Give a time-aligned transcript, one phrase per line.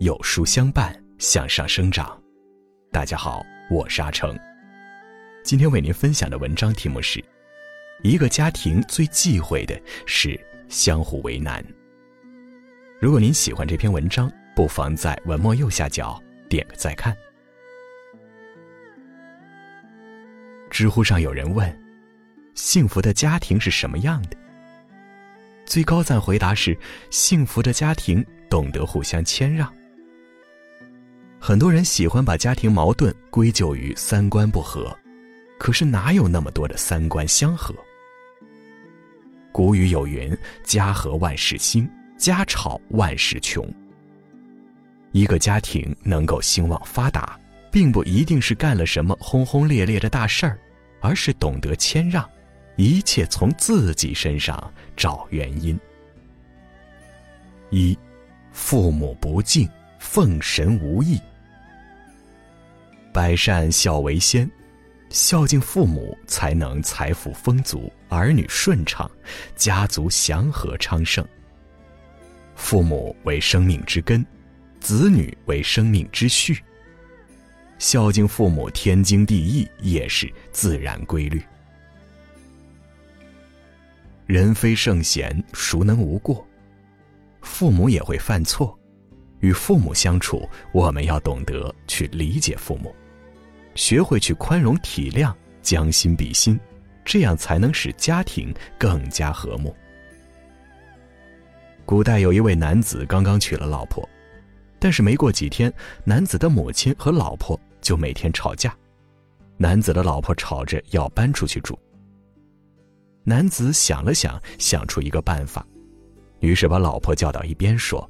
[0.00, 2.16] 有书相伴，向上生长。
[2.92, 4.38] 大家好，我是阿成。
[5.42, 7.22] 今天为您分享的文章题目是：
[8.04, 9.76] 一个家庭最忌讳的
[10.06, 10.38] 是
[10.68, 11.64] 相互为难。
[13.00, 17.16] 如果您喜欢这篇文章，不妨在文末右下角点个再看。
[20.70, 21.76] 知乎上有人问：
[22.54, 24.36] 幸福的家庭是什么样的？
[25.66, 26.78] 最高赞回答是：
[27.10, 29.68] 幸福的家庭懂得互相谦让。
[31.40, 34.94] 很多人喜欢把家庭矛盾归咎于三观不合，
[35.58, 37.74] 可是哪有那么多的三观相合？
[39.52, 43.66] 古语有云：“家和万事兴，家吵万事穷。”
[45.12, 47.38] 一个家庭能够兴旺发达，
[47.70, 50.58] 并不一定是干了什么轰轰烈烈的大事儿，
[51.00, 52.28] 而是懂得谦让，
[52.76, 55.78] 一切从自己身上找原因。
[57.70, 57.98] 一，
[58.52, 61.20] 父母不敬，奉神无益。
[63.12, 64.48] 百善孝为先，
[65.10, 69.10] 孝敬父母才能财富丰足，儿女顺畅，
[69.56, 71.26] 家族祥和昌盛。
[72.54, 74.24] 父母为生命之根，
[74.80, 76.62] 子女为生命之序。
[77.78, 81.42] 孝敬父母天经地义，也是自然规律。
[84.26, 86.46] 人非圣贤，孰能无过？
[87.40, 88.77] 父母也会犯错。
[89.40, 92.94] 与父母相处，我们要懂得去理解父母，
[93.74, 96.58] 学会去宽容体谅，将心比心，
[97.04, 99.74] 这样才能使家庭更加和睦。
[101.84, 104.06] 古代有一位男子刚刚娶了老婆，
[104.78, 105.72] 但是没过几天，
[106.04, 108.76] 男子的母亲和老婆就每天吵架，
[109.56, 111.78] 男子的老婆吵着要搬出去住。
[113.24, 115.66] 男子想了想，想出一个办法，
[116.40, 118.08] 于是把老婆叫到一边说。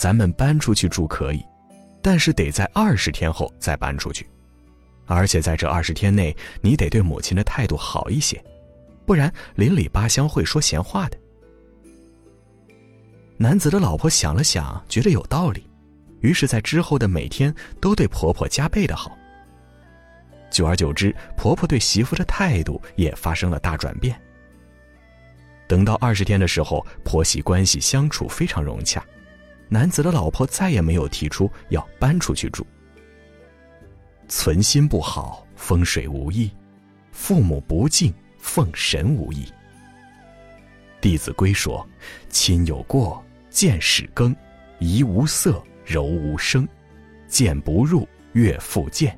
[0.00, 1.44] 咱们搬出去住可以，
[2.00, 4.26] 但是得在二十天后再搬出去，
[5.04, 8.42] 而且在这二十天内，你得对母亲的态度好一些，
[9.04, 11.18] 不然邻里八乡会说闲话的。
[13.36, 15.68] 男子的老婆想了想，觉得有道理，
[16.20, 19.14] 于是，在之后的每天都对婆婆加倍的好。
[20.50, 24.18] 久而久之，婆婆对媳妇的态度也发生了大转变。
[25.68, 29.04] 等到二十天的时候，婆媳关系相处非常融洽。
[29.72, 32.66] 男子的老婆再也没有提出要搬出去住。
[34.28, 36.50] 存心不好，风水无益；
[37.12, 39.44] 父母不敬，奉神无益。
[41.00, 41.88] 《弟子规》说
[42.28, 44.34] ：“亲有过，见始更；
[44.80, 46.66] 怡无色，柔无声；
[47.28, 49.12] 谏不入，悦复谏；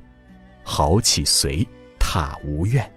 [0.63, 1.67] 豪气随，
[1.99, 2.89] 踏无怨。”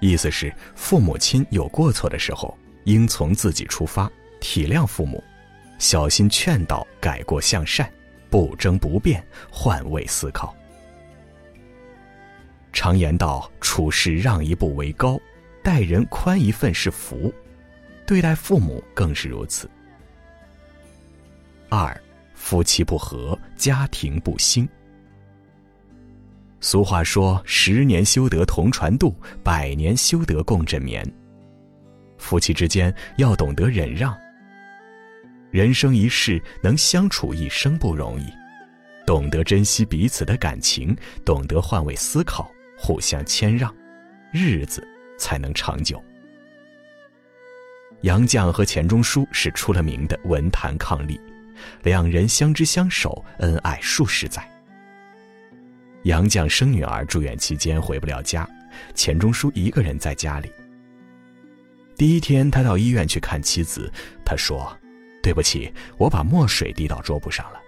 [0.00, 4.10] 意思是，父母亲有过错的时候，应从自己出发。
[4.42, 5.22] 体谅父母，
[5.78, 7.90] 小心劝导，改过向善，
[8.28, 10.54] 不争不辩，换位思考。
[12.72, 15.18] 常言道：“处事让一步为高，
[15.62, 17.32] 待人宽一份是福。”
[18.04, 19.70] 对待父母更是如此。
[21.68, 21.98] 二，
[22.34, 24.68] 夫妻不和，家庭不兴。
[26.60, 29.14] 俗话说：“十年修得同船渡，
[29.44, 31.08] 百年修得共枕眠。”
[32.18, 34.16] 夫妻之间要懂得忍让。
[35.52, 38.24] 人生一世，能相处一生不容易，
[39.06, 40.96] 懂得珍惜彼此的感情，
[41.26, 43.72] 懂得换位思考，互相谦让，
[44.32, 44.82] 日子
[45.18, 46.02] 才能长久。
[48.00, 51.20] 杨绛和钱钟书是出了名的文坛伉俪，
[51.82, 54.42] 两人相知相守，恩爱数十载。
[56.04, 58.48] 杨绛生女儿住院期间回不了家，
[58.94, 60.50] 钱钟书一个人在家里。
[61.94, 63.92] 第一天，他到医院去看妻子，
[64.24, 64.74] 他说。
[65.22, 67.60] 对不起，我把墨水滴到桌布上了。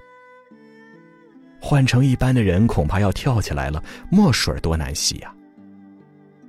[1.61, 3.83] 换成一般的人，恐怕要跳起来了。
[4.11, 5.35] 墨水多难洗呀！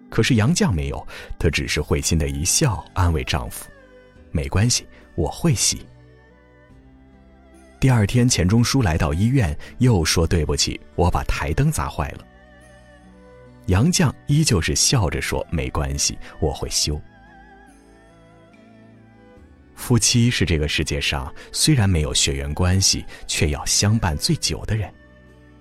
[0.09, 1.07] 可是杨绛没有，
[1.39, 3.69] 她只是会心的一笑，安慰丈夫
[4.31, 4.85] ：“没关系，
[5.15, 5.85] 我会洗。”
[7.79, 12.25] 第二天，钱钟书来到医院，又说：“对不起，我把台灯砸坏了。”
[13.67, 16.99] 杨绛依旧是笑着说：“没关系，我会修。”
[19.75, 24.91] 夫妻是这个世界上虽然没有血缘关系，却要相伴最久的人，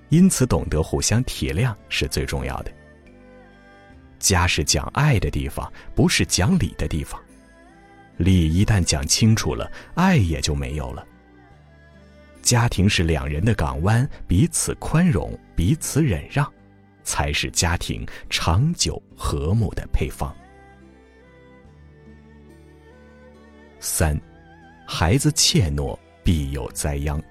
[0.09, 2.73] 因此懂得互相体谅是最重要的。
[4.19, 7.21] 家是讲爱的地方，不是讲理的地方。
[8.17, 11.05] 理一旦讲清楚了，爱也就没有了。
[12.41, 16.51] 家庭是两人的港湾，彼此宽容，彼此忍让，
[17.03, 20.35] 才是家庭长久和睦的配方。
[23.85, 24.19] 三，
[24.87, 27.23] 孩子怯懦，必有灾殃。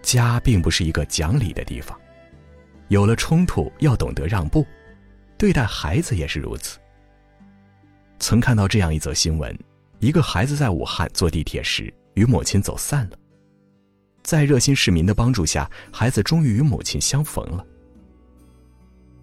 [0.00, 1.98] 家并不是一个讲理的地方，
[2.86, 4.64] 有了冲突要懂得让步，
[5.36, 6.78] 对待孩子也是如此。
[8.20, 9.58] 曾看到这样一则新闻：
[9.98, 13.18] 一个孩子在武汉坐地铁时与母亲走散了，
[14.22, 17.66] 在热心市民的帮助下，孩子终于与母亲相逢了。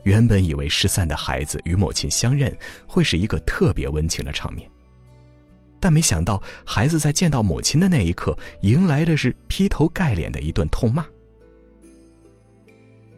[0.03, 2.53] 原本以为失散的孩子与母亲相认
[2.85, 4.69] 会是一个特别温情的场面。
[5.85, 11.05] 但没想到，孩子在见到母亲的那一刻，迎来的是劈头盖脸的一顿痛骂。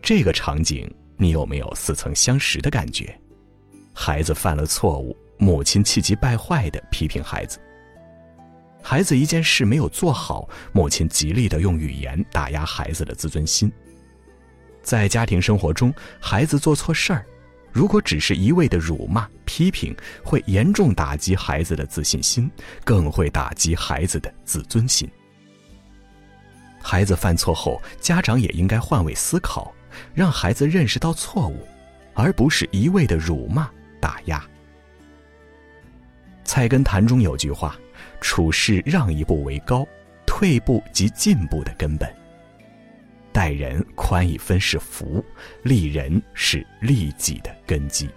[0.02, 3.18] 这个场景，你有没有似曾相识的感觉？
[3.94, 7.58] 孩子犯了错误，母亲气急败坏的批评孩子；
[8.84, 13.72] 孩子一件事没有做好，母亲极力的用语言打压孩子的自尊心。
[14.84, 17.26] 在家庭生活中，孩子做错事儿。
[17.78, 22.50] 如果只是一味的辱骂、批评，会严重打击孩子的自信心，
[22.84, 25.08] 更会打击孩子的自尊心。
[26.82, 29.72] 孩子犯错后，家长也应该换位思考，
[30.16, 31.68] 让孩子认识到错误，
[32.16, 33.70] 而不是一味的辱骂、
[34.02, 34.40] 打压。
[36.44, 37.78] 《菜根谭》中有句话
[38.20, 39.88] ：“处事让一步为高，
[40.26, 42.12] 退步即进步的根本。”
[43.38, 45.24] 待人宽一分是福，
[45.62, 48.10] 利人是利己的根基。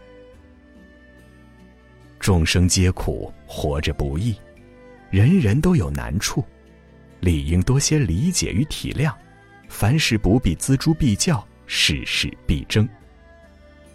[2.18, 4.34] 众生皆苦，活着不易，
[5.10, 6.42] 人人都有难处，
[7.20, 9.14] 理应多些理解与体谅，
[9.68, 12.88] 凡事不必锱铢必较，事事必争。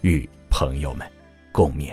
[0.02, 1.04] 与朋友们
[1.50, 1.92] 共勉。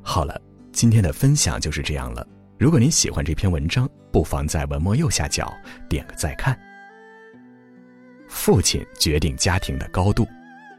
[0.00, 0.40] 好了，
[0.72, 2.26] 今天的分享就是这样了。
[2.62, 5.52] 如果您喜欢这篇文章，不妨在文末右下角
[5.88, 6.56] 点个再看。
[8.28, 10.24] 父亲决定家庭的高度，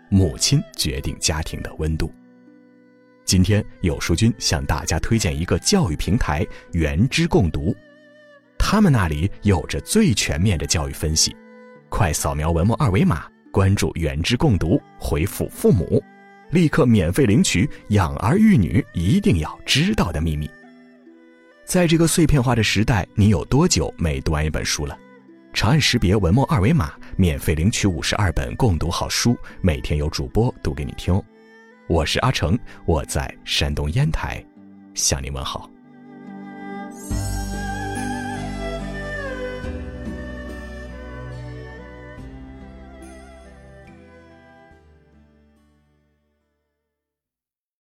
[0.07, 2.09] 母亲决定家庭的温度。
[3.25, 7.75] 今天有书君向大家推荐一个教育平台——原知共读，
[8.57, 11.35] 他们那里有着最全面的教育分析。
[11.89, 16.01] 快扫描文末二维码，关注原知共读，回复“父母”，
[16.51, 20.49] 立刻免费领取养儿育女一定要知道的秘密。
[21.65, 24.97] 在这个碎片化的时代，你有多久没读完一本书了？
[25.53, 31.21] 长按识别文末二维码，免费领取五十二本共读好书，每天有主播读给你听。
[31.87, 34.43] 我是阿成，我在山东烟台，
[34.93, 35.69] 向您问好。